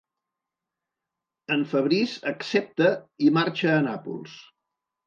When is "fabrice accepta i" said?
1.75-3.31